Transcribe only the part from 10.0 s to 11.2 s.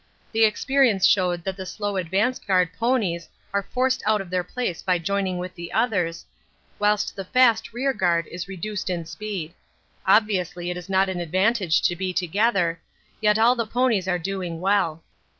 Obviously it is not an